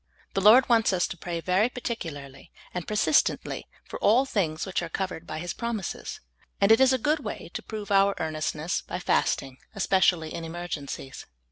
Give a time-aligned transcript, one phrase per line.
[0.33, 4.89] The Lord wants us to pray very particularly and persistently for all things which are
[4.89, 6.21] covered by His promises,
[6.59, 11.27] and it is a good way to prove our earnestness by fasting, especially in emergencies.